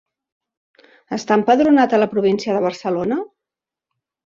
[1.19, 3.23] Està empadronat a la província de Barcelona?